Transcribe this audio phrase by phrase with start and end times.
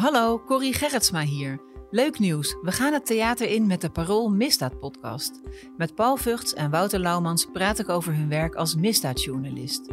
[0.00, 1.60] Hallo, Corrie Gerritsma hier.
[1.90, 5.40] Leuk nieuws, we gaan het theater in met de Parool Misdaad podcast.
[5.76, 9.92] Met Paul Vugts en Wouter Laumans praat ik over hun werk als misdaadjournalist.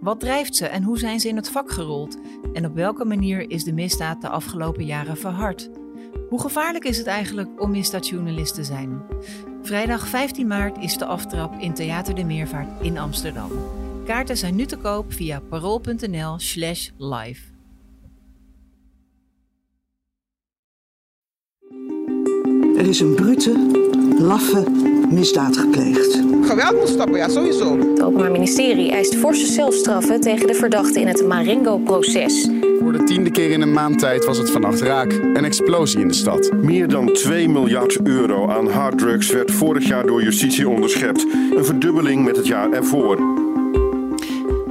[0.00, 2.18] Wat drijft ze en hoe zijn ze in het vak gerold?
[2.52, 5.70] En op welke manier is de misdaad de afgelopen jaren verhard?
[6.28, 9.02] Hoe gevaarlijk is het eigenlijk om misdaadjournalist te zijn?
[9.62, 13.50] Vrijdag 15 maart is de aftrap in Theater de Meervaart in Amsterdam.
[14.04, 17.47] Kaarten zijn nu te koop via parool.nl/slash live.
[22.78, 23.52] Er is een brute,
[24.18, 24.64] laffe
[25.10, 26.20] misdaad gepleegd.
[26.42, 27.78] Geweld moet stoppen, ja, sowieso.
[27.78, 32.48] Het Openbaar Ministerie eist forse celstraffen tegen de verdachten in het Marengo-proces.
[32.80, 35.12] Voor de tiende keer in een maand tijd was het vannacht raak.
[35.12, 36.52] Een explosie in de stad.
[36.52, 41.26] Meer dan 2 miljard euro aan harddrugs werd vorig jaar door justitie onderschept.
[41.56, 43.46] Een verdubbeling met het jaar ervoor.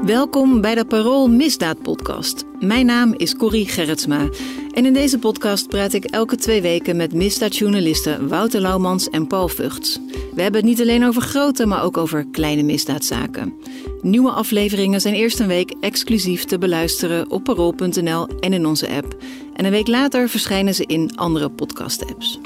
[0.07, 2.43] Welkom bij de Parool Misdaad Podcast.
[2.59, 4.29] Mijn naam is Corrie Gerritsma.
[4.73, 9.47] En in deze podcast praat ik elke twee weken met misdaadjournalisten Wouter Laumans en Paul
[9.47, 9.99] Vugts.
[10.35, 13.53] We hebben het niet alleen over grote, maar ook over kleine misdaadzaken.
[14.01, 19.15] Nieuwe afleveringen zijn eerst een week exclusief te beluisteren op parool.nl en in onze app.
[19.53, 22.39] En een week later verschijnen ze in andere podcast-apps.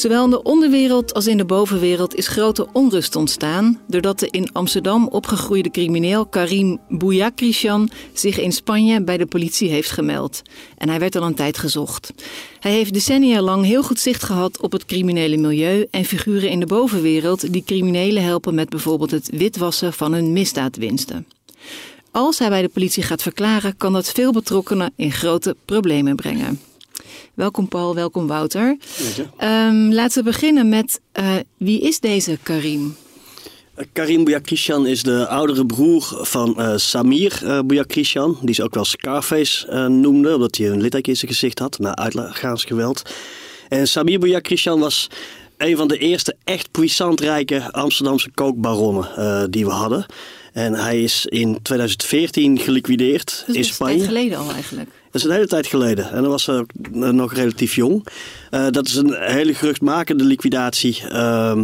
[0.00, 4.52] Zowel in de onderwereld als in de bovenwereld is grote onrust ontstaan doordat de in
[4.52, 10.42] Amsterdam opgegroeide crimineel Karim Bouyakrishan zich in Spanje bij de politie heeft gemeld.
[10.76, 12.12] En hij werd al een tijd gezocht.
[12.60, 16.60] Hij heeft decennia lang heel goed zicht gehad op het criminele milieu en figuren in
[16.60, 21.26] de bovenwereld die criminelen helpen met bijvoorbeeld het witwassen van hun misdaadwinsten.
[22.10, 26.69] Als hij bij de politie gaat verklaren, kan dat veel betrokkenen in grote problemen brengen.
[27.40, 28.76] Welkom Paul, welkom Wouter.
[29.42, 32.96] Um, laten we beginnen met uh, wie is deze Karim?
[33.92, 38.84] Karim Bouyakrishan is de oudere broer van uh, Samir uh, Bouyakrishan, die ze ook wel
[38.84, 43.02] Scarface uh, noemde, omdat hij een litteken in zijn gezicht had na uitgaansgeweld.
[43.68, 45.06] En Samir Bouyakrishan was
[45.56, 50.06] een van de eerste echt puissant rijke Amsterdamse kookbaronnen die we hadden.
[50.52, 53.92] En hij is in 2014 geliquideerd dus in Spanje.
[53.92, 54.90] Dat is geleden al eigenlijk.
[55.10, 56.10] Dat is een hele tijd geleden.
[56.10, 58.06] En dan was ze nog relatief jong.
[58.50, 61.02] Uh, dat is een hele geruchtmakende liquidatie.
[61.12, 61.58] Uh,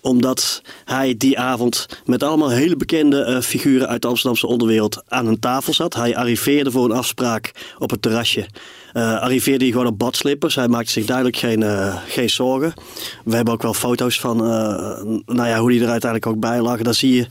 [0.00, 5.26] omdat hij die avond met allemaal hele bekende uh, figuren uit de Amsterdamse onderwereld aan
[5.26, 5.94] een tafel zat.
[5.94, 8.46] Hij arriveerde voor een afspraak op het terrasje.
[8.92, 10.54] Arriveerde hij gewoon op badslippers.
[10.54, 11.64] Hij maakte zich duidelijk geen,
[12.06, 12.72] geen zorgen.
[13.24, 14.36] We hebben ook wel foto's van
[15.26, 16.82] nou ja, hoe hij er uiteindelijk ook bij lag.
[16.82, 17.26] Daar zie je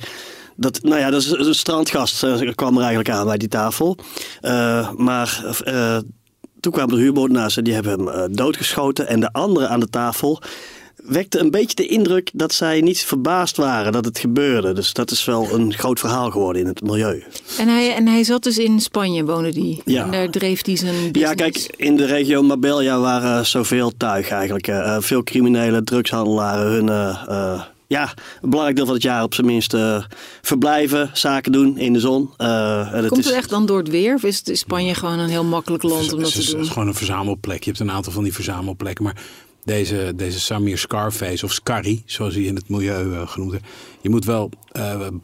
[0.57, 3.97] dat, nou ja, dat is een strandgast uh, kwam er eigenlijk aan bij die tafel.
[4.41, 5.97] Uh, maar uh,
[6.59, 9.07] toen kwamen de en die hebben hem doodgeschoten.
[9.07, 10.41] En de anderen aan de tafel
[10.96, 14.73] wekte een beetje de indruk dat zij niet verbaasd waren dat het gebeurde.
[14.73, 17.23] Dus dat is wel een groot verhaal geworden in het milieu.
[17.57, 19.81] En hij, en hij zat dus in Spanje, woonde die.
[19.85, 20.03] Ja.
[20.03, 21.19] En daar dreef hij zijn business.
[21.19, 24.72] Ja, kijk, in de regio Marbella waren zoveel tuig eigenlijk.
[25.03, 27.66] Veel criminelen, drugshandelaren, hun...
[27.88, 30.03] Ja, een belangrijk deel van het jaar op zijn minst uh,
[30.42, 32.30] verblijven, zaken doen in de zon.
[32.38, 33.31] Uh, Komt het is...
[33.31, 34.14] echt dan door het weer?
[34.14, 36.56] Of is Spanje gewoon een heel makkelijk land om dat te doen?
[36.56, 37.64] Het is gewoon een verzamelplek.
[37.64, 39.03] Je hebt een aantal van die verzamelplekken.
[39.03, 39.22] Maar
[39.64, 43.66] deze, deze Samir Scarface, of Scary, zoals hij in het milieu uh, genoemd heeft.
[44.02, 44.50] Je moet wel,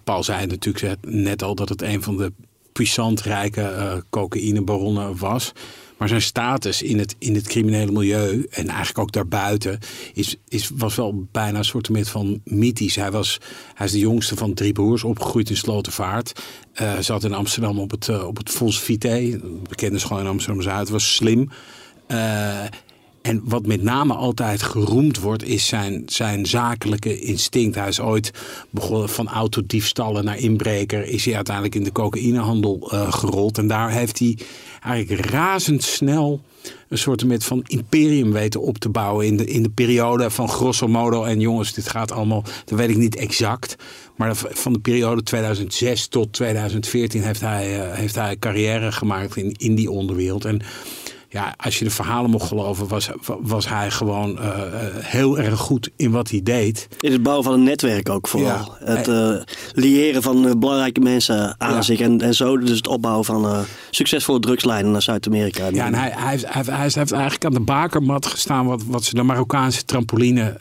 [0.03, 2.31] Paul zei natuurlijk net al dat het een van de
[2.71, 5.51] puissant rijke cocaïnebaronnen was.
[5.97, 9.79] Maar zijn status in het, in het criminele milieu en eigenlijk ook daarbuiten
[10.13, 12.95] is, is, was wel bijna een soort van mythisch.
[12.95, 13.39] Hij, was,
[13.73, 16.41] hij is de jongste van drie broers, opgegroeid in Slotervaart.
[16.81, 19.39] Uh, zat in Amsterdam op het, uh, op het Fons Vitae,
[19.69, 20.89] bekende school in Amsterdam-Zuid.
[20.89, 21.49] Was slim.
[22.07, 22.63] Uh,
[23.23, 27.75] en wat met name altijd geroemd wordt, is zijn, zijn zakelijke instinct.
[27.75, 28.31] Hij is ooit
[28.69, 31.05] begonnen van autodiefstallen naar inbreker.
[31.05, 33.57] Is hij uiteindelijk in de cocaïnehandel uh, gerold.
[33.57, 34.37] En daar heeft hij
[34.81, 36.41] eigenlijk razendsnel
[36.89, 39.25] een soort van imperium weten op te bouwen.
[39.25, 41.23] In de, in de periode van grosso modo.
[41.23, 43.75] En jongens, dit gaat allemaal, dat weet ik niet exact.
[44.15, 49.55] Maar van de periode 2006 tot 2014 heeft hij, uh, heeft hij carrière gemaakt in,
[49.57, 50.45] in die onderwereld.
[50.45, 50.61] En
[51.33, 53.09] ja, als je de verhalen mocht geloven, was,
[53.41, 54.49] was hij gewoon uh,
[54.99, 56.87] heel erg goed in wat hij deed.
[56.99, 58.77] In het bouwen van een netwerk ook vooral.
[58.79, 58.93] Ja.
[58.93, 59.35] Het uh,
[59.71, 61.81] liëren van belangrijke mensen aan ja.
[61.81, 61.99] zich.
[61.99, 65.67] En, en zo dus het opbouwen van succesvolle drugslijnen naar Zuid-Amerika.
[65.71, 69.03] Ja, en hij, hij, heeft, hij, hij, heeft eigenlijk aan de bakermat gestaan wat, wat
[69.03, 70.57] ze de Marokkaanse trampoline,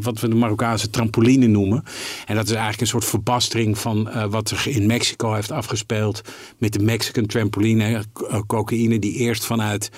[0.00, 1.84] wat we de Marokkaanse trampoline noemen.
[2.26, 6.20] En dat is eigenlijk een soort verbastering van wat zich in Mexico heeft afgespeeld
[6.58, 8.02] met de Mexican trampoline.
[8.46, 9.90] cocaïne die eerst vanuit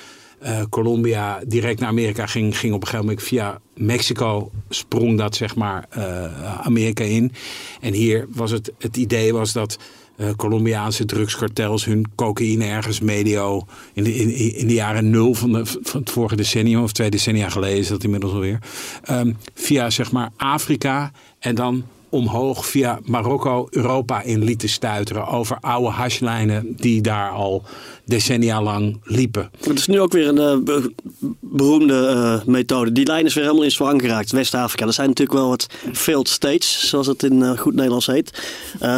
[0.43, 5.37] uh, Colombia direct naar Amerika ging, ging op een gegeven moment via Mexico sprong dat
[5.37, 7.33] zeg maar uh, Amerika in.
[7.81, 9.79] En hier was het, het idee was dat
[10.19, 15.53] eh, Colombiaanse drugskartels hun cocaïne ergens medio in de, in, in de jaren nul van,
[15.53, 18.59] de, van het vorige decennium of twee decennia geleden is dat inmiddels alweer.
[19.03, 25.59] Ehm, via zeg maar Afrika en dan omhoog via Marokko Europa in lieten stuiteren over
[25.61, 27.65] oude hashlijnen die daar al
[28.09, 29.51] decennia lang liepen.
[29.67, 30.93] Het is nu ook weer een eh, be-
[31.41, 32.93] beroemde eh, methode.
[32.93, 34.31] Die lijn is weer helemaal in zwang geraakt.
[34.33, 34.87] West-Afrika.
[34.87, 38.43] Er zijn natuurlijk wel wat failed states, zoals het in eh, goed Nederlands heet.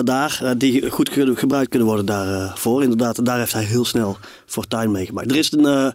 [0.05, 2.83] daar, die goed ge- gebruikt kunnen worden daarvoor.
[2.83, 4.17] Inderdaad, daar heeft hij heel snel
[4.47, 5.31] fortuin mee gemaakt.
[5.31, 5.93] Er is een,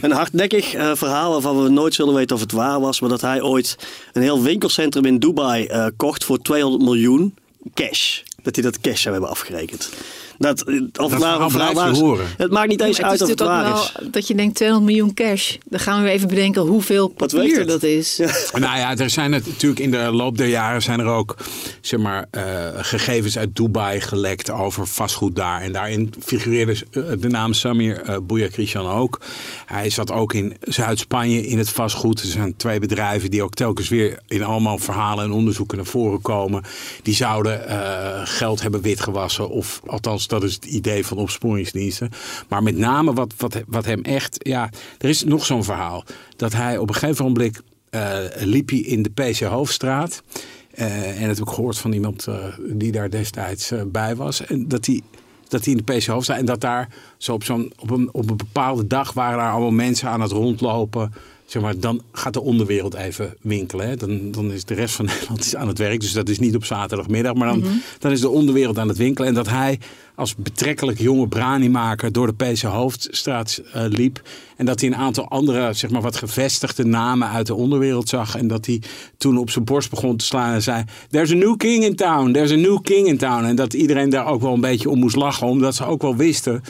[0.00, 3.00] een hardnekkig verhaal waarvan we nooit zullen weten of het waar was.
[3.00, 3.76] Maar dat hij ooit
[4.12, 7.34] een heel winkelcentrum in Dubai kocht voor 200 miljoen
[7.74, 8.18] cash.
[8.42, 9.90] Dat hij dat cash zou hebben afgerekend.
[10.38, 12.00] Dat, eh, of het waar- is-.
[12.36, 13.92] Het maakt niet eens Maar uit of het waar is.
[14.00, 15.56] wel dat je denkt 200 miljoen cash.
[15.64, 18.18] Dan gaan we even bedenken hoeveel papier dat is.
[18.52, 21.36] Nou ja, er zijn het, natuurlijk in de loop der jaren zijn er ook
[21.80, 22.42] zeg maar, eh,
[22.76, 25.60] gegevens uit Dubai gelekt over vastgoed daar.
[25.60, 29.20] En daarin figureerde eh, de naam Samir uh, Bouyakrishan ook.
[29.66, 32.20] Hij zat ook in Zuid-Spanje in het vastgoed.
[32.20, 36.22] Er zijn twee bedrijven die ook telkens weer in allemaal verhalen en onderzoeken naar voren
[36.22, 36.62] komen.
[37.02, 39.48] Die zouden eh, geld hebben witgewassen.
[39.48, 42.10] Of althans, dat is het idee van opsporingsdiensten.
[42.48, 44.36] Maar met name wat, wat, wat hem echt...
[44.38, 46.04] Ja, er is nog zo'n verhaal.
[46.36, 47.60] Dat hij op een gegeven moment
[47.90, 50.22] eh, liep hij in de PC Hoofdstraat.
[50.70, 52.36] Eh, en dat heb ik gehoord van iemand eh,
[52.68, 54.46] die daar destijds bij was.
[54.46, 55.00] En dat hij,
[55.48, 56.38] dat hij in de PC Hoofdstraat...
[56.38, 56.88] En dat daar
[57.18, 60.32] zo op, zo'n, op, een, op een bepaalde dag waren daar allemaal mensen aan het
[60.32, 61.12] rondlopen...
[61.46, 63.88] Zeg maar, dan gaat de onderwereld even winkelen.
[63.88, 63.96] Hè.
[63.96, 66.00] Dan, dan is de rest van Nederland is aan het werk.
[66.00, 67.34] Dus dat is niet op zaterdagmiddag.
[67.34, 67.64] Maar dan,
[67.98, 69.28] dan is de onderwereld aan het winkelen.
[69.28, 69.78] En dat hij
[70.14, 74.22] als betrekkelijk jonge branimaker door de PC Hoofdstraat eh, liep.
[74.56, 78.36] En dat hij een aantal andere, zeg maar wat gevestigde namen uit de onderwereld zag.
[78.36, 78.82] En dat hij
[79.16, 80.84] toen op zijn borst begon te slaan en zei...
[81.10, 83.44] There's a new king in town, there's a new king in town.
[83.44, 85.46] En dat iedereen daar ook wel een beetje om moest lachen.
[85.46, 86.62] Omdat ze ook wel wisten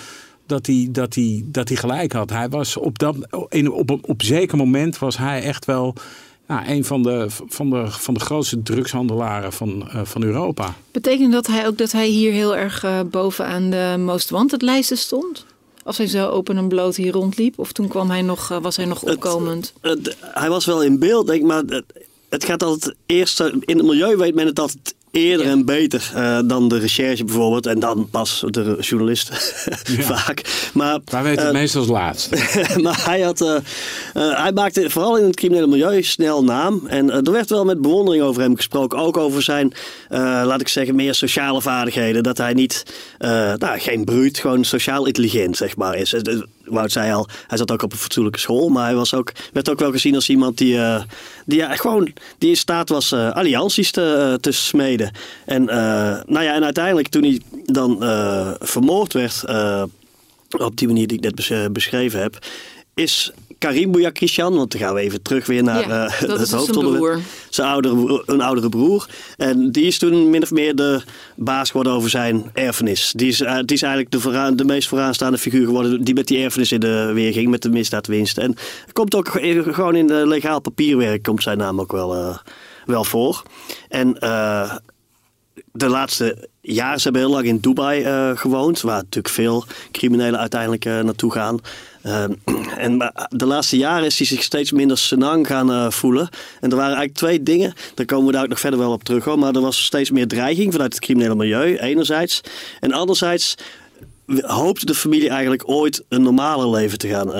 [0.47, 2.31] dat hij, dat hij, dat hij gelijk had.
[2.31, 3.17] Hij was op, dat,
[3.49, 5.95] in, op, op, op zeker moment was hij echt wel...
[6.47, 10.75] Nou, een van de, van, de, van de grootste drugshandelaren van, uh, van Europa.
[10.91, 14.97] Betekent dat hij ook dat hij hier heel erg uh, bovenaan de most wanted lijsten
[14.97, 15.47] stond?
[15.83, 17.59] Als hij zo open en bloot hier rondliep?
[17.59, 19.73] Of toen kwam hij nog, uh, was hij nog opkomend?
[19.81, 21.85] Het, het, hij was wel in beeld, denk ik, maar het,
[22.29, 23.41] het gaat altijd eerst...
[23.41, 25.53] In het milieu weet men het altijd eerder ja.
[25.53, 27.67] en beter uh, dan de recherche bijvoorbeeld.
[27.67, 29.29] En dan pas de journalist
[29.97, 30.03] ja.
[30.03, 30.71] vaak.
[30.73, 32.37] Maar, Wij weten het uh, meestal als laatste.
[32.83, 33.57] maar hij, had, uh,
[34.13, 36.87] hij maakte vooral in het criminele milieu snel naam.
[36.87, 38.99] En er werd wel met bewondering over hem gesproken.
[38.99, 39.73] Ook over zijn,
[40.09, 42.23] laat ik zeggen, meer sociale vaardigheden.
[42.23, 42.83] Dat hij niet,
[43.59, 46.15] nou, geen bruut, gewoon sociaal intelligent zeg maar is.
[46.65, 48.69] Wout zei al, hij zat ook op een fatsoenlijke school.
[48.69, 51.03] Maar hij was ook, werd ook wel gezien als iemand die, uh,
[51.47, 55.11] die ja, gewoon die in staat was uh, allianties te, uh, te smeden.
[55.45, 55.65] En,
[56.27, 57.99] nou ja, en uiteindelijk toen hij dan
[58.61, 59.45] vermoord werd,
[60.59, 62.39] op die manier die ik net bes beschreven heb,
[62.95, 63.33] is
[63.65, 66.53] Karim Bouyakrishan, want dan gaan we even terug weer naar ja, uh, dat het is
[66.53, 67.21] hoofdonderwerp.
[67.49, 69.09] Zijn oudere, een oudere broer.
[69.37, 71.03] En die is toen min of meer de
[71.37, 73.13] baas geworden over zijn erfenis.
[73.17, 76.27] Die is, uh, die is eigenlijk de, vooraan, de meest vooraanstaande figuur geworden die met
[76.27, 78.39] die erfenis in de weer ging, met de misdaadwinst.
[78.39, 78.55] En
[78.93, 82.37] komt ook gewoon in de legaal papierwerk komt zijn naam ook wel, uh,
[82.85, 83.43] wel voor.
[83.89, 84.19] En
[85.73, 90.41] de laatste jaren, ze hebben heel lang in Dubai uh, gewoond, waar natuurlijk veel criminelen
[90.41, 91.59] uiteindelijk uh, naartoe gaan.
[92.07, 92.25] Uh,
[92.87, 96.29] en de laatste jaren is hij zich steeds minder senang gaan voelen.
[96.61, 99.05] En er waren eigenlijk twee dingen, daar komen we daar ook nog verder wel op
[99.05, 99.25] terug.
[99.25, 99.39] Hoor.
[99.39, 102.41] Maar er was steeds meer dreiging vanuit het criminele milieu, enerzijds.
[102.81, 103.55] En anderzijds
[104.41, 107.31] hoopte de familie eigenlijk ooit een normale leven te gaan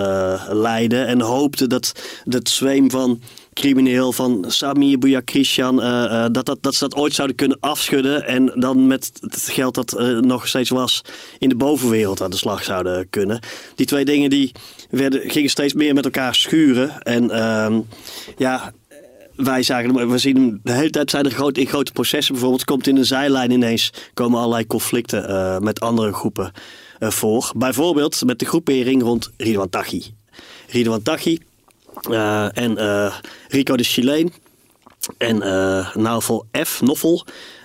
[0.57, 1.07] leiden.
[1.07, 1.93] En hoopte dat
[2.25, 3.21] het zweem van
[3.55, 8.27] crimineel van Samir Bouyakrishan, uh, uh, dat, dat, dat ze dat ooit zouden kunnen afschudden.
[8.27, 11.03] En dan met het geld dat uh, nog steeds was
[11.39, 13.41] in de bovenwereld aan de slag zouden kunnen.
[13.75, 14.53] Die twee dingen die
[14.91, 17.03] werden, gingen steeds meer met elkaar schuren.
[17.03, 17.31] En
[18.37, 18.73] ja,
[19.37, 22.33] wij zagen, we zien hem de hele tijd zijn er in grote processen.
[22.35, 26.53] Bijvoorbeeld komt in een zijlijn ineens komen allerlei conflicten met andere groepen
[27.01, 27.53] voor.
[27.57, 30.03] Bijvoorbeeld met de groepering rond Ridwan Taghi.
[30.69, 31.39] Ridwan Taghi
[32.55, 32.77] en
[33.49, 34.33] Rico de Chileen
[35.19, 35.39] en
[35.95, 36.81] Naufel F.
[36.83, 37.23] Noffel.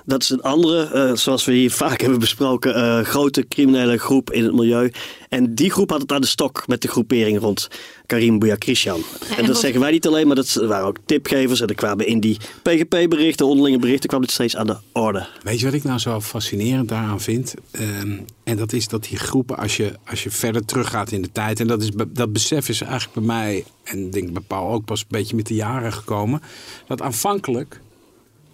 [0.10, 4.54] Dat is een andere, zoals we hier vaak hebben besproken, grote criminele groep in het
[4.54, 4.92] milieu.
[5.30, 7.68] En die groep had het aan de stok met de groepering rond
[8.06, 9.00] Karim Bouyakrishan.
[9.00, 9.60] Ja, en, en dat wat...
[9.60, 11.62] zeggen wij niet alleen, maar dat waren ook tipgevers.
[11.62, 15.28] En er kwamen in die PGP-berichten, onderlinge berichten, kwam dit steeds aan de orde.
[15.44, 17.54] Weet je wat ik nou zo fascinerend daaraan vind?
[17.72, 21.32] Um, en dat is dat die groepen, als je, als je verder teruggaat in de
[21.32, 21.60] tijd...
[21.60, 24.86] en dat, is, dat besef is eigenlijk bij mij, en ik denk bij Paul ook
[24.86, 26.42] pas een beetje met de jaren gekomen...
[26.88, 27.82] dat aanvankelijk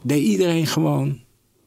[0.01, 1.19] deed iedereen gewoon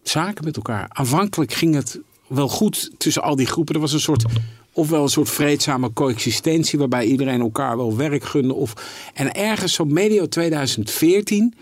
[0.09, 0.87] zaken met elkaar.
[0.89, 3.75] Aanvankelijk ging het wel goed tussen al die groepen.
[3.75, 4.25] Er was een soort,
[4.73, 8.55] ofwel een soort vreedzame coexistentie waarbij iedereen elkaar wel werk gunde.
[8.55, 8.73] Of,
[9.15, 11.55] en ergens zo medio 2014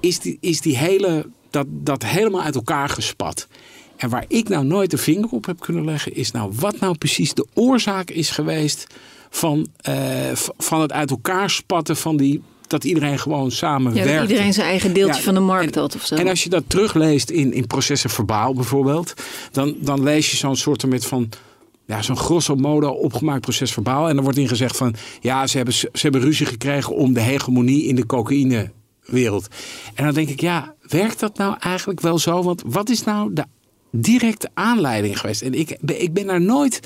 [0.00, 3.48] is die, is die hele, dat, dat helemaal uit elkaar gespat.
[3.96, 6.98] En waar ik nou nooit de vinger op heb kunnen leggen, is nou wat nou
[6.98, 8.86] precies de oorzaak is geweest
[9.30, 12.42] van, eh, van het uit elkaar spatten van die.
[12.66, 14.28] Dat iedereen gewoon samen Ja, dat werkt.
[14.30, 16.14] iedereen zijn eigen deeltje Ja, van de markt en- had of zo.
[16.14, 19.14] En als je dat terugleest in, in processen verbaal bijvoorbeeld,
[19.52, 21.28] dan, dan lees je zo'n soort met van.
[21.86, 24.08] Ja, zo'n grosso modo opgemaakt proces verbaal.
[24.08, 24.94] En er wordt in gezegd van.
[25.20, 29.48] Ja, ze hebben, ze hebben ruzie gekregen om de hegemonie in de cocaïnewereld.
[29.94, 32.42] En dan denk ik, ja, werkt dat nou eigenlijk wel zo?
[32.42, 33.44] Want wat is nou de
[33.90, 35.42] directe aanleiding geweest?
[35.42, 36.80] En ik, ik ben daar nooit.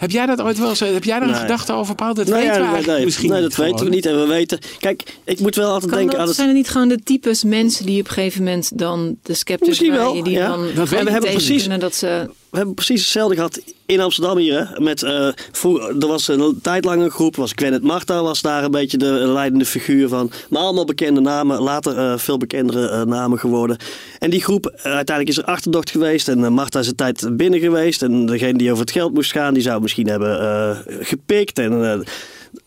[0.00, 0.80] Heb jij dat ooit wel eens?
[0.80, 1.40] Heb jij daar een Nee.
[1.40, 2.14] gedachte over, Paul?
[2.14, 4.06] Dat Nou weten ja, we nee, eigenlijk nee, misschien nee, dat weten we niet.
[4.06, 4.58] En we weten.
[4.78, 6.36] Kijk, ik moet wel altijd Kan denken dat, aan het.
[6.36, 9.68] zijn er niet gewoon de types mensen die op een gegeven moment dan de sceptisch
[9.68, 10.48] Misschien wel, draaien, die ja.
[10.48, 12.30] dan Dat we hebben precies- dat ze...
[12.50, 14.76] We hebben precies hetzelfde gehad in Amsterdam hier.
[14.78, 15.06] Met,
[15.52, 18.98] vroeg- er was een tijd lang een groep, was Gwennet Marta was daar een beetje
[18.98, 20.30] de leidende figuur van.
[20.48, 23.76] Maar allemaal bekende namen, later eh, veel bekendere eh, namen geworden.
[24.18, 28.02] En die groep, uiteindelijk is er achterdocht geweest en Marta is een tijd binnen geweest.
[28.02, 31.58] En degene die over het geld moest gaan, die zou misschien hebben gepikt.
[31.58, 32.04] En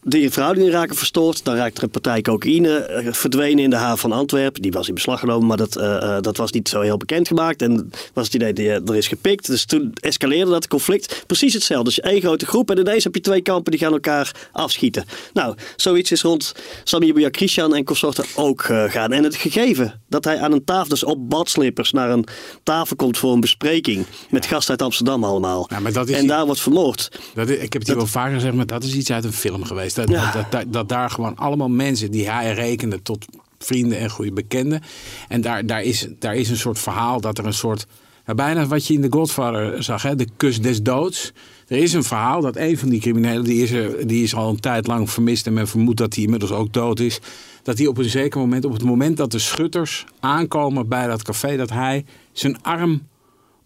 [0.03, 1.45] die verhoudingen raken verstoord.
[1.45, 4.61] Dan raakt er een partij cocaïne eh, verdwenen in de haven van Antwerpen.
[4.61, 7.27] Die was in beslag genomen, maar dat, eh, eh, dat was niet zo heel bekend
[7.27, 7.61] gemaakt.
[7.61, 9.45] En was het idee, die, eh, er is gepikt.
[9.47, 11.23] Dus toen escaleerde dat conflict.
[11.27, 11.85] Precies hetzelfde.
[11.85, 15.05] Dus één grote groep en ineens heb je twee kampen die gaan elkaar afschieten.
[15.33, 19.11] Nou, zoiets is rond Samir Bouya Christian en consorten ook eh, gaan.
[19.11, 22.25] En het gegeven dat hij aan een tafel, dus op badslippers, naar een
[22.63, 24.05] tafel komt voor een bespreking.
[24.29, 25.67] Met gasten uit Amsterdam allemaal.
[25.69, 27.09] Ja, maar dat is en daar wordt vermoord.
[27.33, 29.33] Dat, is- ik heb het hier wel vaker gezegd, maar dat is iets uit een
[29.33, 29.92] film geweest.
[29.93, 30.31] Dat, Ja.
[30.31, 33.25] dat, dat, dat daar gewoon allemaal mensen die hij rekende tot
[33.59, 34.81] vrienden en goede bekenden.
[35.27, 37.85] En daar, daar, is, daar is een soort verhaal dat er een soort.
[38.25, 41.31] ja, bijna wat je in The Godfather zag, hè, de kus des doods.
[41.67, 44.49] Er is een verhaal dat een van die criminelen, die is, er, die is al
[44.49, 47.19] een tijd lang vermist en men vermoedt dat hij inmiddels ook dood is.
[47.63, 51.21] Dat hij op een zeker moment, op het moment dat de schutters aankomen bij dat
[51.23, 53.07] café, dat hij zijn arm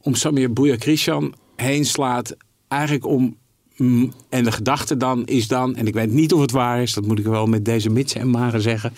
[0.02, 2.36] om Samir Bouya Christian heen slaat.
[2.68, 3.38] Eigenlijk om.
[3.78, 6.94] Mm, En de gedachte dan is dan, en ik weet niet of het waar is,
[6.94, 8.94] dat moet ik wel met deze mitsen en maren zeggen.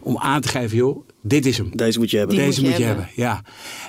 [0.00, 1.70] Om aan te geven, joh, dit is hem.
[1.76, 2.36] Deze moet je hebben.
[2.36, 3.06] Die Deze moet moet je je hebben.
[3.06, 3.24] hebben.
[3.24, 3.42] ja.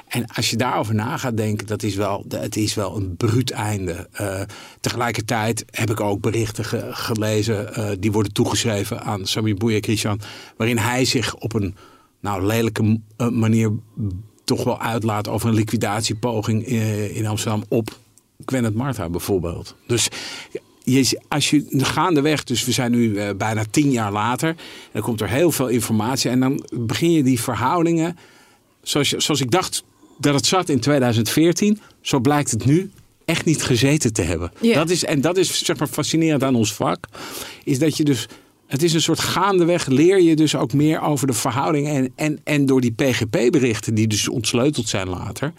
[0.07, 3.51] En als je daarover na gaat denken, dat is wel, het is wel een bruut
[3.51, 4.07] einde.
[4.11, 4.41] Eh,
[4.79, 10.19] tegelijkertijd heb ik ook berichten ge- gelezen, eh, die worden toegeschreven aan Sami Bouya Christian,
[10.57, 11.75] waarin hij zich op een
[12.21, 13.71] nou, lelijke eh, manier
[14.43, 17.97] toch wel uitlaat over een liquidatiepoging eh, in Amsterdam op
[18.51, 19.75] Gwennet Martha bijvoorbeeld.
[19.87, 20.07] Dus
[20.83, 24.55] je, als je gaandeweg, dus we zijn nu eh, bijna tien jaar later, en
[24.91, 28.17] dan komt er heel veel informatie en dan begin je die verhoudingen,
[28.81, 29.83] zoals, je- zoals ik dacht
[30.17, 32.91] dat het zat in 2014, zo blijkt het nu
[33.25, 34.51] echt niet gezeten te hebben.
[34.73, 37.05] Dat is, en dat is zeg maar fascinerend aan ons vak,
[37.63, 38.27] is dat je dus
[38.67, 41.95] het is een soort gaandeweg leer je dus ook meer over de verhoudingen.
[41.95, 45.53] En, en, en door die PGP-berichten, die dus ontsleuteld zijn later,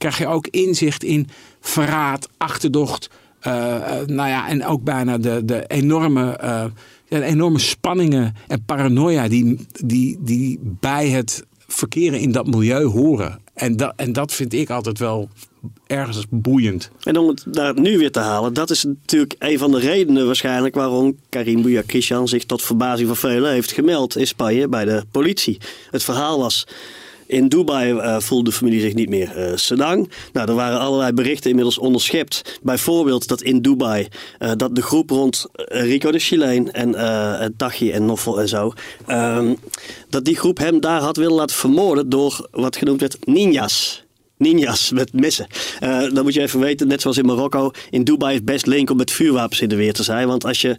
[0.00, 1.28] krijg je ook inzicht in
[1.60, 3.10] verraad, achterdocht.
[3.40, 6.64] eh, eh, nou ja, en ook bijna de, de, enorme, eh,
[7.08, 13.40] de enorme spanningen en paranoia die, die, die bij het verkeren in dat milieu horen.
[13.54, 15.28] En dat, en dat vind ik altijd wel
[15.86, 16.90] ergens boeiend.
[17.02, 20.26] En om het daar nu weer te halen, dat is natuurlijk een van de redenen
[20.26, 25.04] waarschijnlijk waarom Karim Bouya zich tot verbazing van velen heeft gemeld in Spanje bij de
[25.10, 25.58] politie.
[25.90, 26.66] Het verhaal was.
[27.30, 30.10] In Dubai eh, voelde de familie zich niet meer eh senang.
[30.32, 32.58] Nou, er waren allerlei berichten inmiddels onderschept.
[32.62, 34.08] Bijvoorbeeld dat in Dubai
[34.38, 38.72] eh, dat de groep rond Rico de Chileen en uh, Tachi en Noffel en zo,
[39.06, 39.54] ehm,
[40.08, 44.04] dat die groep hem daar had willen laten vermoorden door wat genoemd werd ninjas.
[44.40, 45.46] Ninjas met messen.
[45.80, 48.90] Uh, dan moet je even weten, net zoals in Marokko, in Dubai is best link
[48.90, 50.26] om met vuurwapens in de weer te zijn.
[50.26, 50.74] Want als je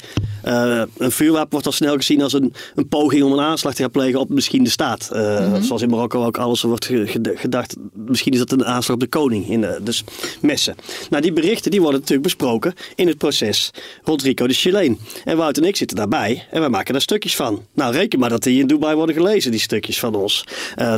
[0.46, 3.82] uh, een vuurwapen wordt al snel gezien als een, een poging om een aanslag te
[3.82, 5.10] gaan plegen op misschien de staat.
[5.13, 5.63] Uh, mm -hmm.
[5.63, 6.89] Zoals in Marokko ook alles wordt
[7.24, 9.50] gedacht, misschien is dat een aanslag op de koning.
[9.50, 10.03] In de, dus
[10.41, 10.75] messen.
[11.10, 13.72] Nou, die berichten die worden natuurlijk besproken in het proces
[14.03, 15.00] rond Rico de Chileen.
[15.24, 17.65] En Wout en ik zitten daarbij en wij maken daar stukjes van.
[17.74, 20.44] Nou, reken maar dat die in Dubai worden gelezen, die stukjes van ons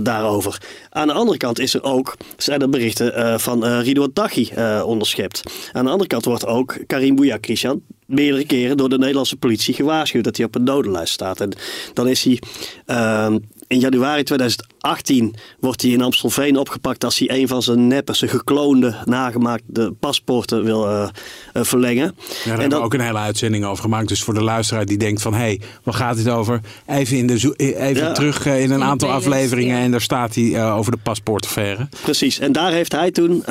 [0.01, 0.61] daarover.
[0.89, 2.17] Aan de andere kant is er ook
[2.61, 5.41] er berichten uh, van uh, Rido Taghi uh, onderschept.
[5.71, 9.73] Aan de andere kant wordt ook Karim Bouya Christian meerdere keren door de Nederlandse politie
[9.73, 11.41] gewaarschuwd dat hij op een dodenlijst staat.
[11.41, 11.51] En
[11.93, 12.39] dan is hij
[13.67, 14.72] in januari 2018
[15.59, 20.63] wordt hij in Amstelveen opgepakt als hij een van zijn neppe, zijn gekloonde, nagemaakte paspoorten
[20.63, 21.09] wil uh,
[21.53, 22.03] uh, verlengen.
[22.03, 24.07] Ja, daar en hebben we ook een hele uitzending over gemaakt.
[24.07, 26.61] Dus voor de luisteraar die denkt van, hé, hey, waar gaat dit over?
[26.87, 28.11] Even, in de even ja.
[28.11, 31.87] terug in een aantal afleveringen en daar staat hij over de paspoortaffaire.
[32.01, 33.43] Precies, en daar heeft hij toen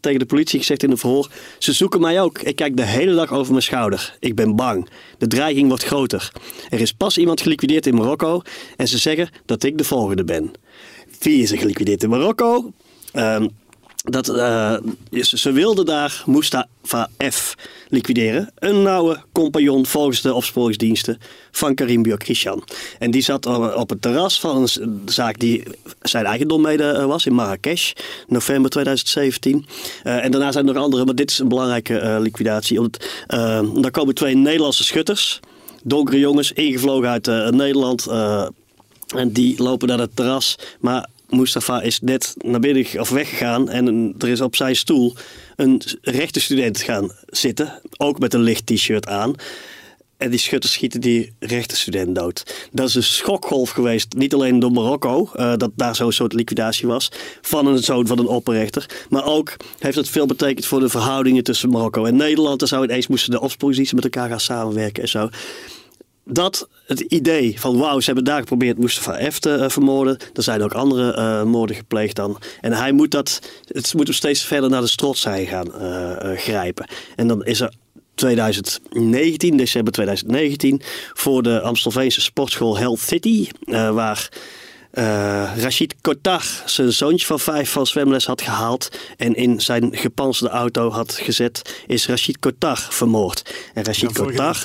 [0.00, 2.38] tegen de politie gezegd in een verhoor, ze zoeken mij ook.
[2.38, 4.16] Ik kijk de hele dag over mijn schouder.
[4.20, 4.88] Ik ben bang.
[5.18, 6.32] De dreiging wordt groter.
[6.68, 8.42] Er is pas iemand geliquideerd in Marokko
[8.76, 10.50] en ze zeggen dat ik de volgende ben.
[11.18, 12.72] Wie is er geliquideerd in Marokko?
[13.14, 13.50] Um,
[14.10, 14.76] dat, uh,
[15.20, 17.54] ze wilden daar Mustafa F.
[17.88, 18.50] liquideren.
[18.58, 21.18] Een nauwe compagnon volgens de opsporingsdiensten
[21.50, 22.64] van Karim Biokrishan.
[22.98, 25.62] En die zat op het terras van een zaak die
[26.02, 27.92] zijn eigendom mede eh, was in Marrakesh,
[28.26, 29.66] november 2017.
[30.04, 32.78] Uh, en daarna zijn er nog andere, maar dit is een belangrijke liquidatie.
[32.78, 33.06] Omdat,
[33.82, 35.40] daar komen twee Nederlandse schutters,
[35.82, 38.06] donkere jongens, ingevlogen uit Nederland.
[39.16, 40.58] En die lopen naar het terras.
[40.80, 45.14] Maar Mustafa is net naar binnen of weggegaan en er is op zijn stoel
[45.56, 49.34] een rechte student gaan zitten, ook met een licht t-shirt aan.
[50.16, 52.68] En die schutters schieten die rechte student dood.
[52.72, 56.86] Dat is een schokgolf geweest, niet alleen door Marokko, uh, dat daar zo'n soort liquidatie
[56.86, 58.86] was, van een zoon van een opperrechter.
[59.08, 62.58] Maar ook heeft het veel betekend voor de verhoudingen tussen Marokko en Nederland.
[62.58, 65.28] Dan zou het eens moesten de opsporingsdiensten met elkaar gaan samenwerken en zo
[66.28, 70.16] dat het idee van wauw, ze hebben daar geprobeerd Mustafa F te uh, vermoorden.
[70.34, 72.38] Er zijn ook andere uh, moorden gepleegd dan.
[72.60, 76.88] En hij moet dat, het moet hem steeds verder naar de strotzij gaan uh, grijpen.
[77.16, 77.72] En dan is er
[78.14, 80.80] 2019, december 2019,
[81.12, 83.48] voor de Amstelveense sportschool Health City,
[83.92, 84.28] waar
[84.92, 85.04] uh,
[85.56, 90.90] Rashid Kotar zijn zoontje van vijf van zwemles had gehaald en in zijn gepanzerde auto
[90.90, 93.54] had gezet, is Rashid Kotar vermoord.
[93.74, 94.64] En Rashid Kotar,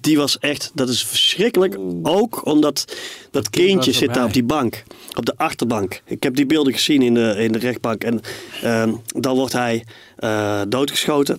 [0.00, 2.96] die was echt, dat is verschrikkelijk, ook omdat dat,
[3.30, 4.82] dat kindje zit daar op die bank,
[5.16, 6.02] op de achterbank.
[6.04, 8.20] Ik heb die beelden gezien in de, in de rechtbank en
[8.64, 9.84] uh, dan wordt hij
[10.18, 11.38] uh, doodgeschoten.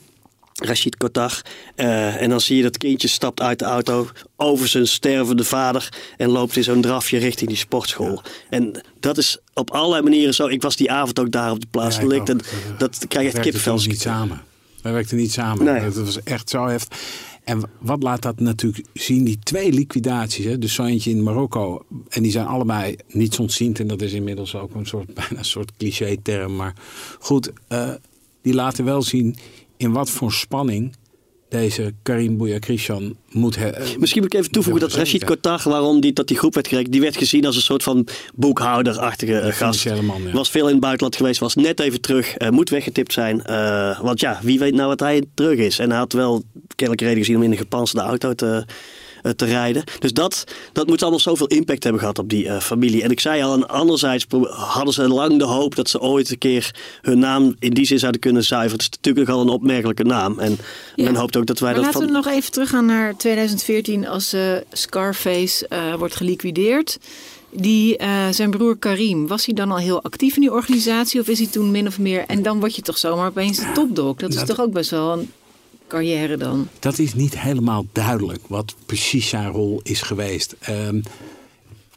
[0.60, 1.42] Rashid Kotar.
[1.76, 5.90] Uh, en dan zie je dat kindje stapt uit de auto over zijn stervende vader
[6.18, 8.22] en loopt in zo'n drafje richting die sportschool.
[8.50, 10.48] En dat is op allerlei manieren zo.
[10.48, 11.98] Ik was die avond ook daar op de plaats.
[11.98, 12.40] Ja, en
[12.78, 13.78] dat krijg je echt kippenvel.
[13.78, 14.42] niet samen.
[14.82, 15.66] Wij werkten niet samen.
[15.66, 15.82] Nee.
[15.82, 17.00] Dat was echt zo heftig.
[17.44, 19.24] En wat laat dat natuurlijk zien?
[19.24, 20.46] Die twee liquidaties.
[20.46, 20.58] Hè?
[20.58, 21.86] Dus zo eentje in Marokko.
[22.10, 23.80] En die zijn allebei niet ontziend.
[23.80, 26.56] En dat is inmiddels ook een soort, bijna een soort cliché term.
[26.56, 26.74] Maar
[27.20, 27.90] goed, uh,
[28.42, 29.36] die laten wel zien
[29.80, 30.96] in wat voor spanning
[31.50, 33.82] deze Karim Bouya-Christian moet hebben.
[34.00, 36.92] Misschien moet ik even toevoegen dat Rashid Kotar, waarom die tot die groep werd gerekend,
[36.92, 39.86] die werd gezien als een soort van boekhouderachtige uh, gast.
[40.02, 40.32] Man, ja.
[40.32, 43.44] Was veel in het buitenland geweest, was net even terug, uh, moet weggetipt zijn.
[43.50, 45.80] Uh, want ja, wie weet nou wat hij terug is.
[45.80, 46.44] En hij had wel
[46.76, 48.76] kennelijk reden gezien om in een gepanzerde auto te eh,
[49.36, 49.84] te rijden.
[50.00, 53.04] Dus dat, dat moet allemaal zoveel impact hebben gehad op die uh, familie.
[53.04, 56.38] En ik zei al, en anderzijds hadden ze lang de hoop dat ze ooit een
[56.38, 58.84] keer hun naam in die zin zouden kunnen zuiveren.
[58.84, 60.40] Het is natuurlijk nogal een opmerkelijke naam.
[60.40, 60.58] En
[60.96, 61.04] ja.
[61.04, 62.22] men hoopt ook dat wij maar dat laten van...
[62.22, 66.98] we nog even teruggaan naar 2014 als uh, Scarface wordt geliquideerd.
[67.52, 68.00] Die,
[68.32, 71.48] zijn broer Karim, was hij dan al heel actief in die organisatie of is hij
[71.48, 72.24] toen min of meer...
[72.28, 74.16] En dan word je toch zomaar opeens de topdog.
[74.16, 75.32] Dat is toch ook best wel een
[75.90, 76.68] carrière dan?
[76.80, 80.56] Dat is niet helemaal duidelijk wat precies zijn rol is geweest.
[80.70, 81.04] Um,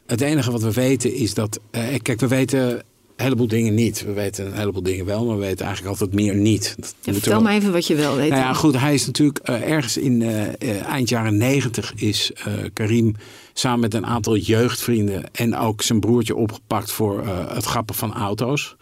[0.05, 1.59] het enige wat we weten is dat.
[1.71, 2.81] Uh, kijk, we weten een
[3.15, 4.03] heleboel dingen niet.
[4.05, 6.75] We weten een heleboel dingen wel, maar we weten eigenlijk altijd meer niet.
[7.01, 8.29] Ja, vertel me even wat je wel weet.
[8.29, 12.31] Nou ja, goed, hij is natuurlijk uh, ergens in uh, eind jaren negentig is
[12.73, 13.15] Karim
[13.53, 18.75] samen met een aantal jeugdvrienden en ook zijn broertje opgepakt voor het grappen van auto's.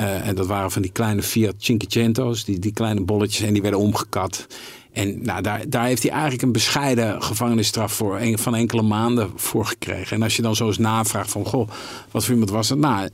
[0.00, 3.62] Uh, en dat waren van die kleine Fiat Cinquecento's, die, die kleine bolletjes en die
[3.62, 4.46] werden omgekat.
[4.92, 9.30] En nou, daar, daar heeft hij eigenlijk een bescheiden gevangenisstraf voor een, van enkele maanden
[9.34, 10.16] voor gekregen.
[10.16, 11.68] En als je dan zo eens navraagt van, goh,
[12.10, 12.78] wat voor iemand was dat?
[12.78, 13.08] Nou,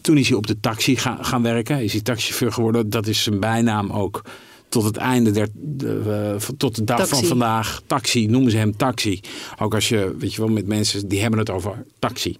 [0.00, 1.82] toen is hij op de taxi gaan, gaan werken.
[1.82, 2.90] Is hij taxichauffeur geworden.
[2.90, 4.22] Dat is zijn bijnaam ook
[4.68, 7.14] tot het einde der, de, uh, tot de dag taxi.
[7.14, 7.82] van vandaag.
[7.86, 9.20] Taxi, noemen ze hem taxi.
[9.58, 12.36] Ook als je, weet je wel, met mensen die hebben het over taxi.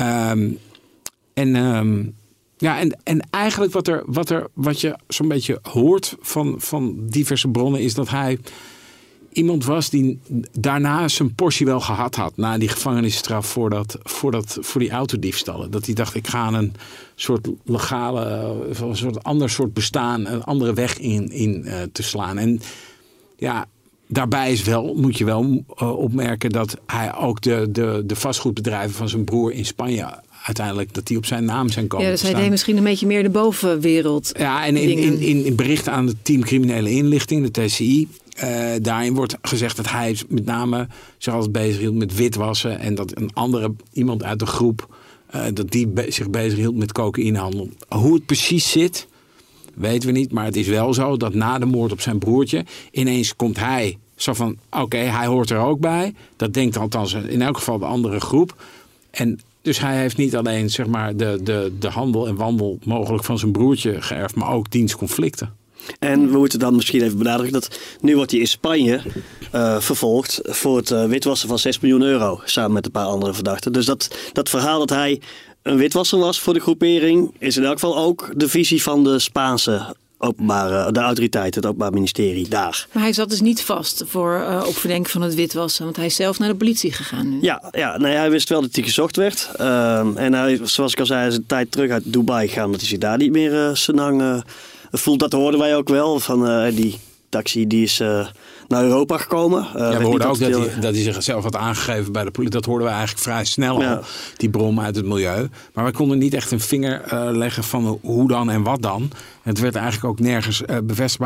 [0.00, 0.58] Um,
[1.34, 2.14] en um,
[2.58, 7.06] ja, en, en eigenlijk wat, er, wat, er, wat je zo'n beetje hoort van, van
[7.06, 8.38] diverse bronnen is dat hij
[9.32, 10.18] iemand was die
[10.52, 12.36] daarna zijn portie wel gehad had.
[12.36, 15.70] Na die gevangenisstraf voor, dat, voor, dat, voor die autodiefstallen.
[15.70, 16.74] Dat hij dacht, ik ga een
[17.14, 18.24] soort legale,
[18.80, 22.38] een soort ander soort bestaan, een andere weg in, in uh, te slaan.
[22.38, 22.60] En
[23.36, 23.66] ja,
[24.06, 28.94] daarbij is wel, moet je wel uh, opmerken dat hij ook de, de, de vastgoedbedrijven
[28.94, 30.06] van zijn broer in Spanje
[30.48, 32.06] uiteindelijk dat die op zijn naam zijn komen.
[32.06, 34.30] Ja, dus hij deed misschien een beetje meer de bovenwereld.
[34.38, 38.08] Ja, en in, in, in, in bericht aan het team criminele inlichting, de TCI,
[38.42, 40.86] uh, eh, daarin wordt gezegd dat hij met name
[41.18, 42.78] zich altijd bezig hield met witwassen.
[42.78, 46.92] En dat een andere iemand uit de groep eh, dat die be- zich bezighield met
[46.92, 47.68] cocaïnehandel.
[47.88, 49.06] Hoe het precies zit,
[49.74, 50.32] weten we niet.
[50.32, 52.64] Maar het is wel zo dat na de moord op zijn broertje...
[52.90, 56.14] ineens komt hij zo van, oké, hij hoort er ook bij.
[56.36, 58.62] Dat denkt althans in elk geval de andere groep.
[59.10, 63.24] En dus hij heeft niet alleen zeg maar, de, de, de handel en wandel mogelijk
[63.24, 64.34] van zijn broertje geërfd...
[64.34, 65.54] maar ook dienstconflicten.
[65.98, 69.00] En we moeten dan misschien even benadrukken dat nu wordt hij in Spanje
[69.52, 72.40] eh, vervolgd voor het eh, witwassen van 6 miljoen euro.
[72.44, 73.72] Samen met een paar andere verdachten.
[73.72, 75.20] Dus dat, dat verhaal dat hij
[75.62, 79.18] een witwasser was voor de groepering is in elk geval ook de visie van de
[79.18, 82.86] Spaanse openbare, de autoriteit, het openbaar ministerie daar.
[82.92, 85.84] Maar hij zat dus niet vast voor eh, op verdenking van het witwassen.
[85.84, 87.38] Want hij is zelf naar de politie gegaan nu.
[87.40, 89.50] Ja, ja nee, hij wist wel dat hij gezocht werd.
[89.56, 92.64] Ehm, en hij, zoals ik al zei, hij is een tijd terug uit Dubai gegaan.
[92.64, 94.38] Omdat hij zich daar niet meer eh senang eh,
[94.90, 95.20] voelt.
[95.20, 96.20] Dat hoorden wij ook wel.
[96.20, 98.26] Van eh, die taxi die is eh,
[98.68, 99.66] naar Europa gekomen.
[99.74, 102.54] Eh, Ja, we hoorden ook dat hij, dat hij zichzelf had aangegeven bij de politie.
[102.56, 103.94] Dat hoorden we eigenlijk vrij snel Ja.
[103.94, 104.02] al,
[104.36, 105.48] die brom uit het milieu.
[105.74, 109.10] Maar we konden niet echt een vinger eh, leggen van hoe dan en wat dan.
[109.42, 110.62] Het werd eigenlijk ook nergens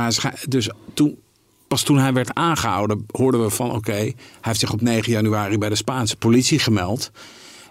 [0.09, 1.19] schij- Dus toen,
[1.69, 5.59] pas toen hij werd aangehouden, hoorden we van oké, hij heeft zich op 9 januari
[5.59, 7.11] bij de Spaanse politie gemeld.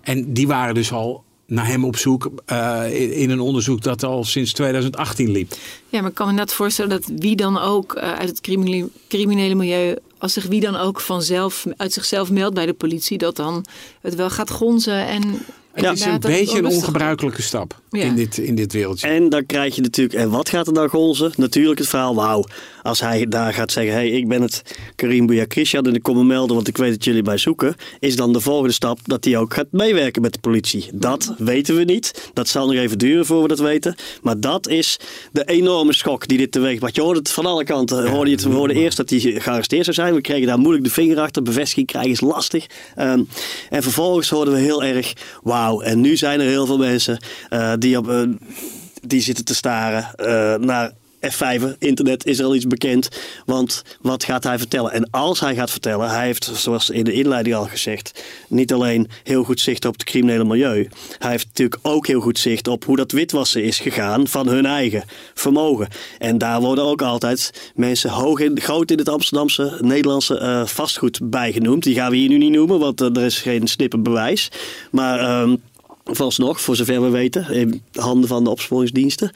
[0.01, 4.23] En die waren dus al naar hem op zoek eh, in, een onderzoek dat al
[4.23, 5.53] sinds 2018 liep.
[5.89, 8.89] Ja, maar ik kan me net voorstellen dat wie dan ook eh, uit het criminele,
[9.07, 13.35] criminele milieu, als zich wie dan ook vanzelf uit zichzelf meldt bij de politie, dat
[13.35, 13.65] dan
[14.01, 15.23] het wel gaat gonzen en
[15.71, 18.03] Het is een beetje een ongebruikelijke stap Ja.
[18.03, 19.07] in, dit, in dit wereldje.
[19.07, 21.31] En dan krijg je natuurlijk, en wat gaat er dan gonzen?
[21.35, 22.43] Natuurlijk het verhaal, wauw.
[22.81, 24.61] Als hij daar gaat zeggen, hey, ik ben het
[24.95, 27.75] Karim Bouyakrishad en ik kom me melden, want ik weet dat jullie mij zoeken.
[27.99, 30.89] Is dan de volgende stap dat hij ook gaat meewerken met de politie.
[30.93, 32.31] Dat weten we niet.
[32.33, 33.95] Dat zal nog even duren voor we dat weten.
[34.21, 34.99] Maar dat is
[35.31, 36.95] de enorme schok die dit teweeg bracht.
[36.95, 38.07] Je hoorde het van alle kanten.
[38.09, 40.13] Hoorde je het, we hoorden eerst dat hij gearresteerd zou zijn.
[40.13, 41.43] We kregen daar moeilijk de vinger achter.
[41.43, 42.65] Bevestiging krijgen is lastig.
[42.95, 43.23] Ehm,
[43.69, 45.13] en vervolgens hoorden we heel erg,
[45.43, 45.81] wauw.
[45.81, 48.09] En nu zijn er heel veel mensen eh, die op...
[48.09, 48.21] eh,
[49.01, 50.91] die zitten te staren eh, naar
[51.29, 51.77] F5.
[51.79, 53.09] Internet is al iets bekend.
[53.45, 54.91] Want wat gaat hij vertellen?
[54.91, 59.09] En als hij gaat vertellen, hij heeft, zoals in de inleiding al gezegd, niet alleen
[59.23, 60.89] heel goed zicht op het criminele milieu.
[61.17, 64.65] Hij heeft natuurlijk ook heel goed zicht op hoe dat witwassen is gegaan van hun
[64.65, 65.03] eigen
[65.33, 65.87] vermogen.
[66.19, 71.19] En daar worden ook altijd mensen hoog in, groot in het Amsterdamse, Nederlandse eh, vastgoed
[71.23, 71.83] bij genoemd.
[71.83, 74.51] Die gaan we hier nu niet noemen, want eh, er is geen snippen bewijs.
[74.91, 75.19] Maar.
[75.19, 75.55] ehm
[76.03, 79.31] Vooralsnog, voor zover we weten, in handen van de opsporingsdiensten.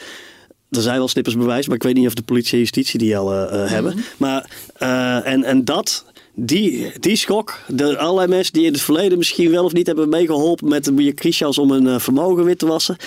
[0.69, 3.17] Er zijn wel snippers bewijs, maar ik weet niet of de politie en justitie die
[3.17, 3.95] al eh, eh, hebben.
[4.17, 9.17] Maar, eh, en, en dat, die, die schok, de allerlei mensen die in het verleden
[9.17, 12.97] misschien wel of niet hebben meegeholpen met de Christians om hun vermogen wit te wassen.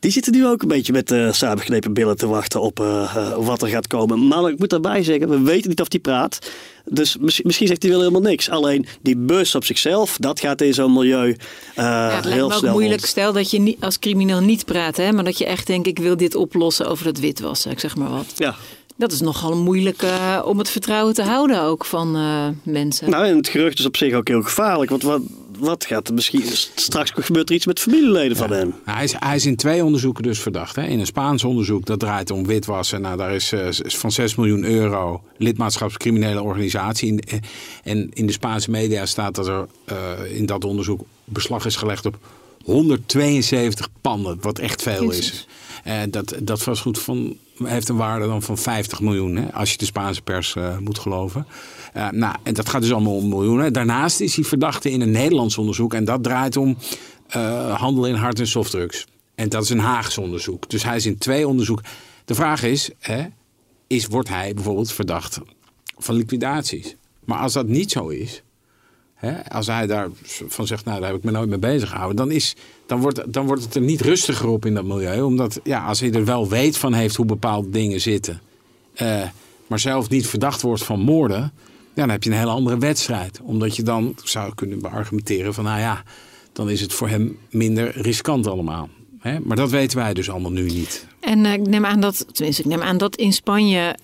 [0.00, 3.36] Die zitten nu ook een beetje met uh, samengeknepen billen te wachten op uh, uh,
[3.36, 4.28] wat er gaat komen.
[4.28, 6.50] Maar ik moet daarbij zeggen, we weten niet of die praat.
[6.84, 8.50] Dus misschien, misschien zegt hij wel helemaal niks.
[8.50, 11.34] Alleen die bus op zichzelf, dat gaat in zo'n milieu uh,
[11.74, 13.00] ja, het heel me ook snel moeilijk.
[13.00, 13.10] rond.
[13.10, 15.98] Stel dat je niet, als crimineel niet praat, hè, maar dat je echt denkt, ik
[15.98, 17.70] wil dit oplossen over dat witwassen.
[17.70, 18.32] Ik zeg maar wat.
[18.36, 18.56] Ja.
[18.96, 23.10] Dat is nogal moeilijk uh, om het vertrouwen te houden ook van uh, mensen.
[23.10, 24.90] Nou, en het gerucht is op zich ook heel gevaarlijk.
[24.90, 25.20] Want wat,
[25.60, 26.42] wat gaat er misschien...
[26.74, 28.36] Straks gebeurt er iets met familieleden ja.
[28.36, 28.74] van hem.
[28.84, 30.76] Hij is, hij is in twee onderzoeken dus verdacht.
[30.76, 30.86] Hè?
[30.86, 33.00] In een Spaans onderzoek, dat draait om witwassen.
[33.00, 37.08] Nou, daar is uh, van 6 miljoen euro lidmaatschapscriminele organisatie.
[37.08, 37.42] In,
[37.82, 42.06] en in de Spaanse media staat dat er uh, in dat onderzoek beslag is gelegd
[42.06, 42.18] op
[42.64, 44.38] 172 panden.
[44.40, 45.32] Wat echt veel Jezus.
[45.32, 45.46] is.
[45.86, 49.36] Uh, dat, dat vastgoed van, heeft een waarde dan van 50 miljoen.
[49.36, 51.46] Hè, als je de Spaanse pers uh, moet geloven.
[51.96, 53.72] Uh, nou, en dat gaat dus allemaal om miljoenen.
[53.72, 55.94] Daarnaast is hij verdachte in een Nederlands onderzoek.
[55.94, 56.76] En dat draait om
[57.72, 59.06] handel in hard- en softdrugs.
[59.34, 60.70] En dat is een Haags onderzoek.
[60.70, 61.84] Dus hij is in twee onderzoeken.
[62.24, 63.26] De vraag is, hè,
[63.86, 65.38] is, wordt hij bijvoorbeeld verdacht
[65.98, 66.96] van liquidaties?
[67.24, 68.42] Maar als dat niet zo is...
[69.48, 72.56] Als hij daarvan zegt, nou, daar heb ik me nooit mee bezig gehouden, dan, is,
[72.86, 75.20] dan, wordt, dan wordt het er niet rustiger op in dat milieu.
[75.20, 78.40] Omdat ja, als hij er wel weet van heeft hoe bepaalde dingen zitten,
[79.02, 79.22] uh,
[79.66, 81.52] maar zelf niet verdacht wordt van moorden,
[81.94, 83.40] dan heb je een hele andere wedstrijd.
[83.42, 86.02] Omdat je dan zou kunnen beargumenteren van, nou ja,
[86.52, 88.88] dan is het voor hem minder riskant allemaal.
[89.20, 89.38] Hè?
[89.40, 91.06] Maar dat weten wij dus allemaal nu niet.
[91.20, 93.96] En uh, ik neem aan dat, tenminste, ik neem aan dat in Spanje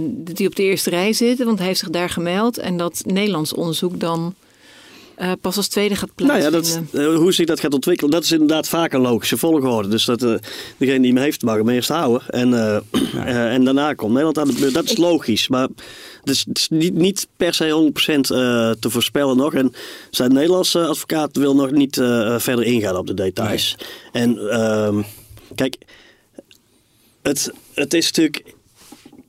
[0.00, 2.58] dat hij op de eerste rij zit, want hij heeft zich daar gemeld.
[2.58, 4.34] En dat Nederlands onderzoek dan
[5.20, 6.62] uh, pas als tweede gaat plaatsvinden.
[6.62, 9.88] Nou ja, dat, hoe zich dat gaat ontwikkelen, dat is inderdaad vaak een logische volgorde.
[9.88, 10.20] Dus dat
[10.76, 12.28] degene die hem heeft, mag hem eerst houden.
[12.28, 12.82] En, ja.
[13.54, 14.74] en daarna komt Nederland aan de beurt.
[14.74, 15.48] Dat is logisch.
[15.48, 15.68] Maar
[16.20, 18.20] het is, het is niet, niet, per se 100%
[18.78, 19.54] te voorspellen nog.
[19.54, 19.72] En
[20.10, 21.94] zijn Nederlandse advocaat wil nog niet
[22.36, 23.76] verder ingaan op de details.
[24.12, 24.22] Nee.
[24.22, 25.04] En
[25.54, 25.76] kijk,
[27.22, 28.56] het, het is natuurlijk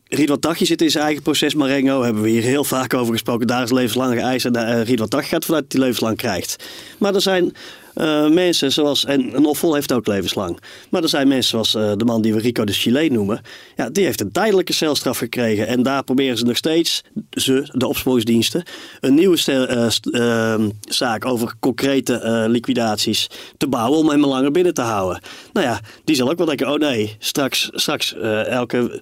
[0.09, 2.01] Ridwan Taghi zit in zijn eigen proces Marengo.
[2.01, 3.47] Hebben we hier heel vaak over gesproken.
[3.47, 4.45] Daar is levenslange eis.
[4.45, 6.63] En uh, Ridwan Taghi gaat vanuit dat hij levenslang krijgt.
[6.97, 7.53] Maar er zijn
[7.95, 10.59] uh, mensen zoals, en een Offol heeft ook levenslang.
[10.89, 13.41] Maar er zijn mensen zoals uh, de man die we Rico de Chile noemen.
[13.75, 15.67] Ja, die heeft een tijdelijke celstraf gekregen.
[15.67, 18.63] En daar proberen ze nog steeds, ze, de opsporingsdiensten,
[18.99, 24.81] een nieuwe stel, uh, zaak over concrete liquidaties te bouwen om hem langer binnen te
[24.81, 25.21] houden.
[25.53, 28.13] Nou ja, die zal ook wel denken, oh nee, straks, straks
[28.45, 29.01] elke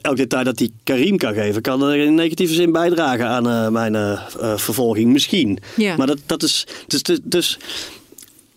[0.00, 3.68] elk detail dat hij Karim kan geven, kan er in negatieve zin bijdragen aan uh,
[3.68, 5.12] mijn uh, vervolging.
[5.12, 5.58] Misschien.
[5.76, 5.96] Ja.
[5.96, 6.66] Maar dat, dat is.
[6.86, 7.58] Dus, dus, dus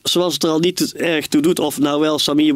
[0.03, 2.53] zoals het er al niet erg toe doet of nou wel Samir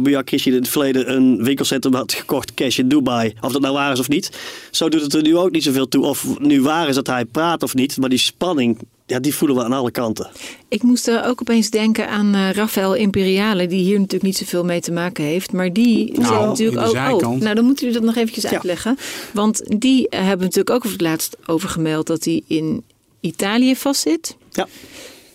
[0.00, 3.92] Bouyakishi in het verleden een winkelcentrum had gekocht cash in Dubai, of dat nou waar
[3.92, 4.30] is of niet.
[4.70, 7.24] Zo doet het er nu ook niet zoveel toe of nu waar is dat hij
[7.24, 7.96] praat of niet.
[7.96, 10.30] Maar die spanning, ja, die voelen we aan alle kanten.
[10.68, 14.64] Ik moest er ook opeens denken aan uh, Rafael Imperiale, die hier natuurlijk niet zoveel
[14.64, 15.52] mee te maken heeft.
[15.52, 17.22] Maar die nou, zijn natuurlijk ook.
[17.22, 18.50] Oh, nou, dan moeten jullie dat nog eventjes Ja.
[18.50, 18.98] uitleggen.
[19.32, 22.82] Want die eh, hebben natuurlijk ook over het laatst over gemeld dat hij in
[23.20, 24.36] Italië vastzit.
[24.50, 24.68] Ja.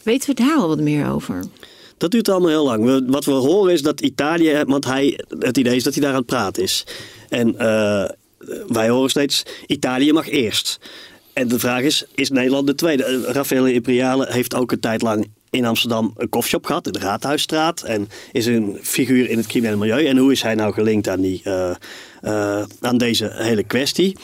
[0.03, 1.43] Weten we daar al wat meer over?
[1.97, 2.85] Dat duurt allemaal heel lang.
[2.85, 6.11] We- wat we horen is dat Italië, want hij, het idee is dat hij daar
[6.11, 6.83] aan het praten is.
[7.29, 8.09] En eh,
[8.67, 10.79] wij horen steeds, Italië mag eerst.
[11.33, 13.03] En de vraag is, is Nederland de tweede?
[13.03, 16.99] Eh, Raffaele Imperiale heeft ook een tijd lang in Amsterdam een koffieshop gehad, in de
[16.99, 17.81] Raadhuisstraat.
[17.81, 20.05] En is een figuur in het criminele milieu.
[20.05, 21.75] En hoe is hij nou gelinkt aan, die, eh,
[22.21, 24.17] eh, aan deze hele kwestie?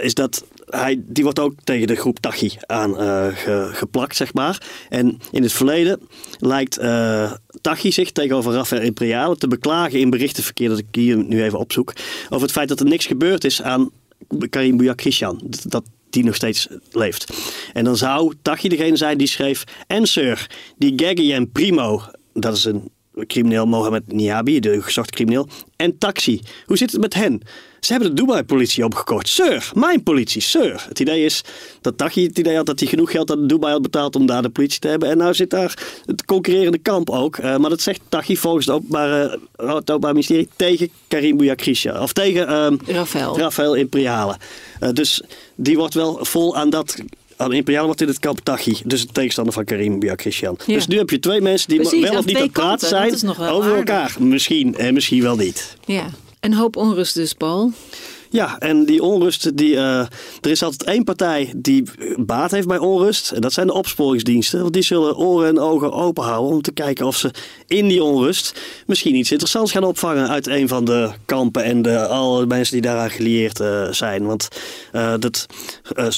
[0.00, 2.94] Is dat hij, die wordt ook tegen de groep Tachi aan
[3.34, 4.62] ge- geplakt, zeg maar.
[4.88, 6.00] En in het verleden
[6.38, 11.42] lijkt eh Tachi zich tegenover Rafael Imperiale te beklagen in berichtenverkeer, dat ik hier nu
[11.42, 11.92] even opzoek,
[12.28, 13.90] over het feit dat er niks gebeurd is aan
[14.50, 15.40] Karim Bouyak-Christian.
[15.44, 17.32] Dat, dat die nog steeds leeft.
[17.72, 19.64] En dan zou Tachi degene zijn die schreef...
[19.86, 22.90] En sir, die Gaggy en Primo, dat is een
[23.26, 26.40] crimineel Mohamed Niabi, de gezochte crimineel, en Taxi.
[26.66, 27.42] Hoe zit het met hen?
[27.80, 29.28] Ze hebben de Dubai-politie opgekocht.
[29.28, 30.84] Sir, mijn politie, sir.
[30.88, 31.42] Het idee is
[31.80, 34.42] dat Tachi het idee had dat hij genoeg geld aan Dubai had betaald om daar
[34.42, 35.08] de politie te hebben.
[35.10, 37.36] En nou zit daar het concurrerende kamp ook.
[37.36, 42.00] Eh, maar dat zegt Tachi volgens het Openbare, het Openbaar Ministerie tegen Karim Bouyak-Christian.
[42.00, 43.38] Of tegen ehm, Rafael.
[43.38, 44.36] Rafael Imperiale.
[44.80, 45.22] Eh, dus
[45.54, 46.96] die wordt wel vol aan dat.
[47.36, 48.76] Aan Imperiale wordt in het kamp Tachi.
[48.84, 50.58] Dus de tegenstander van Karim Bouyak-Christian.
[50.66, 50.74] Ja.
[50.74, 53.12] Dus nu heb je twee mensen die Precies, wel of niet aan het praten zijn
[53.28, 53.76] over aardig.
[53.76, 54.16] elkaar.
[54.18, 55.76] Misschien en misschien wel niet.
[55.84, 56.06] Ja.
[56.40, 57.72] Een hoop onrust dus, Paul.
[58.30, 59.98] Ja, en die onrust, die, eh,
[60.40, 61.82] er is altijd één partij die
[62.16, 63.30] baat heeft bij onrust.
[63.30, 64.60] En dat zijn de opsporingsdiensten.
[64.60, 67.30] Want die zullen oren en ogen open houden om te kijken of ze
[67.66, 72.06] in die onrust misschien iets interessants gaan opvangen uit een van de kampen en de,
[72.06, 74.26] alle mensen die daaraan gelieerd eh, zijn.
[74.26, 74.48] Want
[74.92, 75.46] eh, dat,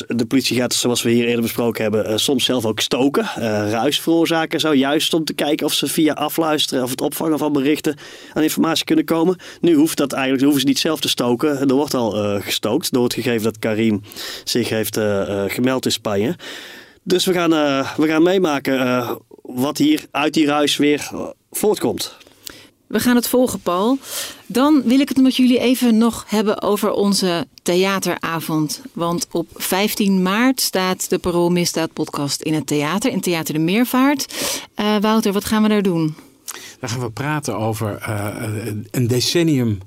[0.06, 3.24] de politie gaat, zoals we hier eerder besproken hebben, soms zelf ook stoken,
[3.70, 4.60] ruis veroorzaken.
[4.60, 7.96] Zo juist om te kijken of ze via afluisteren of het opvangen van berichten
[8.32, 9.36] aan informatie kunnen komen.
[9.60, 11.58] Nu hoeft dat eigenlijk, hoeven ze niet zelf te stoken.
[11.68, 14.02] Er wordt al eh, gestookt door het gegeven dat Karim
[14.44, 16.36] zich heeft eh, eh, gemeld in Spanje.
[17.02, 19.10] Dus we gaan, eh, we gaan meemaken eh,
[19.42, 21.10] wat hier uit die ruis weer
[21.50, 22.16] voortkomt.
[22.86, 23.98] We gaan het volgen, Paul.
[24.46, 28.82] Dan wil ik het met jullie even nog hebben over onze theateravond.
[28.92, 33.60] Want op 15 maart staat de Parool Misdaad podcast in het theater, in Theater de
[33.60, 34.34] Meervaart.
[34.74, 36.14] Eh, Wouter, wat gaan we daar doen?
[36.80, 39.78] Daar gaan we praten over eh, een decennium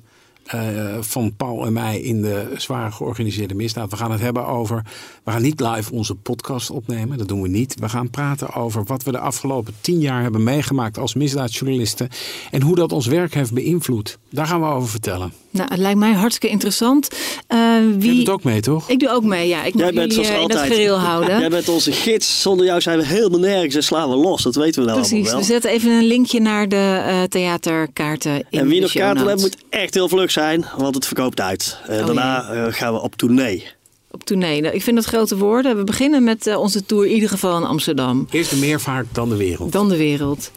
[0.46, 3.90] eh, van Paul en mij in de zwaar georganiseerde misdaad.
[3.90, 4.86] We gaan het hebben over.
[5.24, 7.80] We gaan niet live onze podcast opnemen, dat doen we niet.
[7.80, 12.10] We gaan praten over wat we de afgelopen tien jaar hebben meegemaakt als misdaadjournalisten.
[12.52, 14.20] En hoe dat ons werk heeft beïnvloed.
[14.30, 15.43] Daar gaan we over vertellen.
[15.54, 17.08] Nou, het lijkt mij hartstikke interessant.
[17.48, 18.16] Eh, Je wie...
[18.16, 18.90] doet ook mee, toch?
[18.90, 19.64] Ik doe ook mee, ja.
[19.64, 20.74] Ik moet Jij bent jullie zoals eh, in altijd.
[20.74, 21.40] gereel houden.
[21.40, 22.42] Jij bent onze gids.
[22.42, 24.42] Zonder jou zijn we helemaal nergens en slaan we los.
[24.44, 25.54] Dat weten we nou Precies, allemaal we wel.
[25.54, 29.42] zetten even een linkje naar de eh, theaterkaarten in En wie de nog kaarten heeft,
[29.42, 31.78] moet echt heel vlug zijn, want het verkoopt uit.
[31.88, 33.66] Eh, Oh, daarna eh, gaan we op tournee.
[34.24, 34.62] Tournee.
[34.62, 35.78] Nou, Ik vind dat grote woorden.
[35.78, 38.28] We beginnen met eh, onze tour in ieder geval in Amsterdam.
[38.30, 39.72] Eerst de meervaart, dan de wereld.
[39.72, 40.52] Dan de wereld.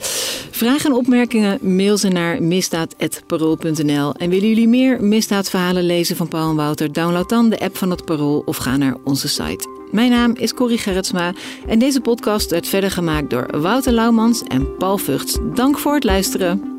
[0.51, 4.15] Vragen en opmerkingen mail ze naar misdaad.parool.nl.
[4.15, 6.93] En willen jullie meer misdaadverhalen lezen van Paul en Wouter?
[6.93, 9.69] Download dan de app van het Parool of ga naar onze site.
[9.91, 11.33] Mijn naam is Corrie Gerritsma
[11.67, 15.39] en deze podcast werd verder gemaakt door Wouter Laumans en Paul Vugts.
[15.55, 16.79] Dank voor het luisteren.